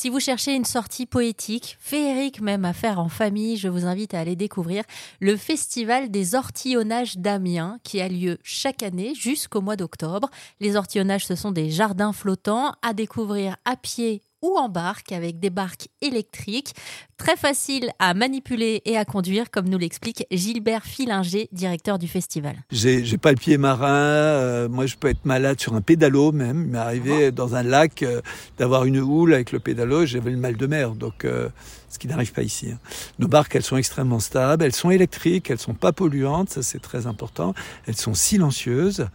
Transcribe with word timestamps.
Si 0.00 0.08
vous 0.08 0.18
cherchez 0.18 0.54
une 0.54 0.64
sortie 0.64 1.04
poétique, 1.04 1.76
féerique 1.78 2.40
même 2.40 2.64
à 2.64 2.72
faire 2.72 3.00
en 3.00 3.10
famille, 3.10 3.58
je 3.58 3.68
vous 3.68 3.84
invite 3.84 4.14
à 4.14 4.20
aller 4.20 4.34
découvrir 4.34 4.82
le 5.20 5.36
Festival 5.36 6.10
des 6.10 6.34
Ortillonnages 6.34 7.18
d'Amiens 7.18 7.78
qui 7.84 8.00
a 8.00 8.08
lieu 8.08 8.38
chaque 8.42 8.82
année 8.82 9.14
jusqu'au 9.14 9.60
mois 9.60 9.76
d'octobre. 9.76 10.30
Les 10.58 10.74
ortillonnages, 10.74 11.26
ce 11.26 11.34
sont 11.34 11.52
des 11.52 11.68
jardins 11.68 12.14
flottants 12.14 12.72
à 12.80 12.94
découvrir 12.94 13.56
à 13.66 13.76
pied 13.76 14.22
ou 14.42 14.56
en 14.56 14.68
barque 14.68 15.12
avec 15.12 15.38
des 15.38 15.50
barques 15.50 15.88
électriques. 16.00 16.74
Très 17.16 17.36
facile 17.36 17.90
à 17.98 18.14
manipuler 18.14 18.80
et 18.86 18.96
à 18.96 19.04
conduire, 19.04 19.50
comme 19.50 19.68
nous 19.68 19.76
l'explique 19.76 20.24
Gilbert 20.30 20.84
Filinger, 20.84 21.48
directeur 21.52 21.98
du 21.98 22.08
festival. 22.08 22.56
J'ai 22.70 23.18
pas 23.18 23.30
le 23.30 23.36
pied 23.36 23.58
marin, 23.58 23.88
euh, 23.88 24.68
moi 24.68 24.86
je 24.86 24.96
peux 24.96 25.08
être 25.08 25.26
malade 25.26 25.60
sur 25.60 25.74
un 25.74 25.82
pédalo 25.82 26.32
même. 26.32 26.62
Il 26.64 26.72
m'est 26.72 26.78
arrivé 26.78 27.26
ah. 27.26 27.30
dans 27.30 27.54
un 27.56 27.62
lac 27.62 28.02
euh, 28.02 28.22
d'avoir 28.58 28.86
une 28.86 28.98
houle 28.98 29.34
avec 29.34 29.52
le 29.52 29.60
pédalo, 29.60 30.06
j'avais 30.06 30.30
le 30.30 30.38
mal 30.38 30.56
de 30.56 30.66
mer, 30.66 30.92
donc 30.92 31.26
euh, 31.26 31.50
ce 31.90 31.98
qui 31.98 32.06
n'arrive 32.06 32.32
pas 32.32 32.42
ici. 32.42 32.70
Hein. 32.72 32.78
Nos 33.18 33.28
barques, 33.28 33.54
elles 33.54 33.62
sont 33.62 33.76
extrêmement 33.76 34.20
stables, 34.20 34.64
elles 34.64 34.74
sont 34.74 34.90
électriques, 34.90 35.50
elles 35.50 35.58
sont 35.58 35.74
pas 35.74 35.92
polluantes, 35.92 36.48
ça 36.48 36.62
c'est 36.62 36.80
très 36.80 37.06
important. 37.06 37.52
Elles 37.86 37.96
sont 37.96 38.14
silencieuses 38.14 39.06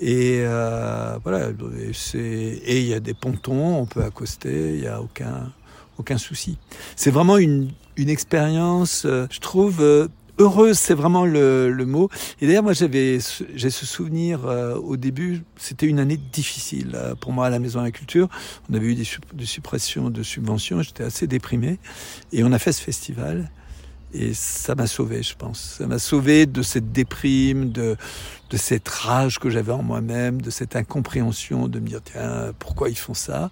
et 0.00 0.40
euh, 0.42 1.18
voilà, 1.24 1.48
et 1.48 2.80
il 2.80 2.86
y 2.86 2.94
a 2.94 3.00
des 3.00 3.14
pontons, 3.14 3.76
on 3.78 3.86
peut 3.86 4.02
accoster, 4.02 4.74
il 4.74 4.80
n'y 4.80 4.86
a 4.86 5.00
aucun, 5.00 5.52
aucun 5.98 6.18
souci. 6.18 6.58
C'est 6.96 7.10
vraiment 7.10 7.36
une, 7.36 7.70
une 7.96 8.08
expérience, 8.08 9.04
euh, 9.04 9.26
je 9.30 9.40
trouve, 9.40 9.80
euh, 9.80 10.08
heureuse, 10.38 10.78
c'est 10.78 10.94
vraiment 10.94 11.26
le, 11.26 11.70
le, 11.70 11.84
mot. 11.84 12.08
Et 12.40 12.46
d'ailleurs, 12.46 12.62
moi, 12.62 12.72
j'avais, 12.72 13.18
j'ai 13.54 13.70
ce 13.70 13.84
souvenir 13.86 14.46
euh, 14.46 14.76
au 14.76 14.96
début, 14.96 15.42
c'était 15.56 15.86
une 15.86 15.98
année 15.98 16.16
difficile 16.16 16.96
pour 17.20 17.32
moi 17.32 17.46
à 17.46 17.50
la 17.50 17.58
Maison 17.58 17.80
de 17.80 17.86
la 17.86 17.90
Culture. 17.90 18.28
On 18.70 18.74
avait 18.74 18.86
eu 18.86 18.94
des, 18.94 19.06
des 19.34 19.46
suppressions 19.46 20.10
de 20.10 20.22
subventions, 20.22 20.80
j'étais 20.80 21.04
assez 21.04 21.26
déprimé, 21.26 21.80
et 22.32 22.44
on 22.44 22.52
a 22.52 22.58
fait 22.60 22.72
ce 22.72 22.82
festival. 22.82 23.50
Et 24.14 24.32
ça 24.32 24.74
m'a 24.74 24.86
sauvé, 24.86 25.22
je 25.22 25.34
pense. 25.36 25.76
Ça 25.78 25.86
m'a 25.86 25.98
sauvé 25.98 26.46
de 26.46 26.62
cette 26.62 26.92
déprime, 26.92 27.70
de, 27.70 27.96
de 28.48 28.56
cette 28.56 28.88
rage 28.88 29.38
que 29.38 29.50
j'avais 29.50 29.72
en 29.72 29.82
moi-même, 29.82 30.40
de 30.40 30.50
cette 30.50 30.76
incompréhension, 30.76 31.68
de 31.68 31.78
me 31.78 31.88
dire, 31.88 32.00
tiens, 32.02 32.52
pourquoi 32.58 32.88
ils 32.88 32.96
font 32.96 33.12
ça? 33.14 33.50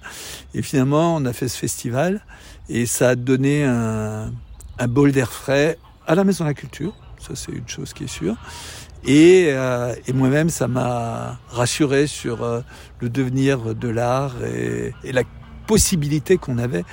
Et 0.55 0.63
finalement, 0.63 1.17
on 1.17 1.27
a 1.27 1.35
fait 1.35 1.48
ce 1.48 1.59
festival 1.59 2.25
et 2.71 2.87
ça 2.87 3.11
a 3.11 3.15
donné 3.17 3.65
un, 3.65 4.33
un 4.79 4.89
bol 4.89 5.13
d'air 5.13 5.31
frais 5.31 5.79
à 6.07 6.15
la 6.15 6.25
Maison 6.25 6.45
de 6.45 6.48
la 6.48 6.55
Culture. 6.55 6.95
Ça, 7.19 7.35
c'est 7.35 7.53
une 7.53 7.69
chose 7.69 7.93
qui 7.93 8.05
est 8.05 8.09
sûre. 8.09 8.37
Et, 9.05 9.48
euh, 9.51 9.95
et 10.07 10.13
moi-même, 10.15 10.48
ça 10.48 10.69
m'a 10.69 11.39
rassuré 11.48 12.07
sur 12.07 12.43
euh, 12.43 12.63
le 13.01 13.11
devenir 13.11 13.75
de 13.75 13.89
l'art 13.89 14.43
et, 14.43 14.95
et 15.05 15.13
la 15.13 15.23
possibilité 15.67 16.39
qu'on 16.39 16.59
avait 16.59 16.85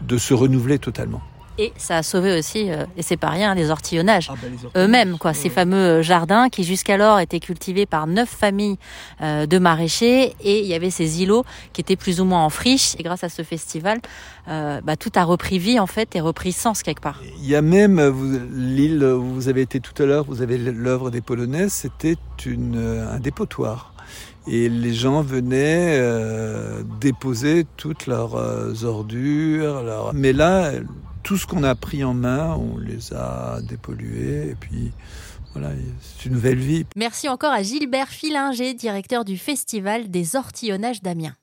de 0.00 0.18
se 0.18 0.34
renouveler 0.34 0.78
totalement. 0.78 1.22
Et 1.58 1.72
ça 1.76 1.98
a 1.98 2.02
sauvé 2.02 2.38
aussi, 2.38 2.70
euh, 2.70 2.86
et 2.96 3.02
c'est 3.02 3.18
pas 3.18 3.28
rien, 3.28 3.54
les 3.54 3.70
ortillonnages 3.70 4.30
ah, 4.32 4.36
bah, 4.40 4.48
eux-mêmes, 4.76 5.18
quoi. 5.18 5.34
Ces 5.34 5.50
fameux 5.50 5.76
euh, 5.76 6.02
jardins 6.02 6.48
qui 6.48 6.64
jusqu'alors 6.64 7.20
étaient 7.20 7.40
cultivés 7.40 7.84
par 7.84 8.06
neuf 8.06 8.30
familles 8.30 8.78
euh, 9.20 9.44
de 9.44 9.58
maraîchers, 9.58 10.34
et 10.42 10.60
il 10.60 10.66
y 10.66 10.72
avait 10.72 10.90
ces 10.90 11.22
îlots 11.22 11.44
qui 11.74 11.82
étaient 11.82 11.96
plus 11.96 12.20
ou 12.20 12.24
moins 12.24 12.42
en 12.42 12.48
friche. 12.48 12.94
Et 12.98 13.02
grâce 13.02 13.22
à 13.22 13.28
ce 13.28 13.42
festival, 13.42 14.00
bah, 14.46 14.96
tout 14.98 15.12
a 15.14 15.24
repris 15.24 15.58
vie 15.58 15.78
en 15.78 15.86
fait 15.86 16.16
et 16.16 16.20
repris 16.20 16.52
sens 16.52 16.82
quelque 16.82 17.00
part. 17.00 17.20
Il 17.38 17.48
y 17.48 17.54
a 17.54 17.62
même 17.62 18.00
l'île 18.52 19.04
où 19.04 19.34
vous 19.34 19.48
avez 19.48 19.60
été 19.60 19.78
tout 19.80 20.02
à 20.02 20.06
l'heure, 20.06 20.24
vous 20.24 20.42
avez 20.42 20.58
l'œuvre 20.58 21.10
des 21.10 21.20
Polonaises, 21.20 21.72
c'était 21.72 22.16
un 22.46 23.20
dépotoir 23.20 23.92
et 24.48 24.68
les 24.68 24.94
gens 24.94 25.22
venaient 25.22 26.00
déposer 27.00 27.66
toutes 27.76 28.06
leurs 28.06 28.84
ordures. 28.84 30.10
Mais 30.12 30.32
là, 30.32 30.72
tout 31.22 31.36
ce 31.36 31.46
qu'on 31.46 31.62
a 31.62 31.74
pris 31.74 32.04
en 32.04 32.14
main, 32.14 32.54
on 32.54 32.78
les 32.78 33.12
a 33.12 33.60
dépollués 33.62 34.50
et 34.50 34.54
puis 34.54 34.92
voilà, 35.52 35.70
c'est 36.00 36.26
une 36.26 36.34
nouvelle 36.34 36.58
vie. 36.58 36.86
Merci 36.96 37.28
encore 37.28 37.52
à 37.52 37.62
Gilbert 37.62 38.08
Filinger, 38.08 38.74
directeur 38.74 39.24
du 39.24 39.36
Festival 39.36 40.10
des 40.10 40.34
Ortillonnages 40.36 41.02
d'Amiens. 41.02 41.34